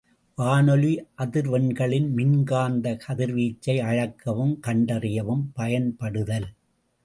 [0.37, 6.49] வானொலி அதிர்வெண்களின் மின்காந்த கதிர் வீச்சை அளக்கவும் கண்டறியவும் பயன்படுதல்.